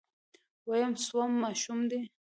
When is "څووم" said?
1.03-1.31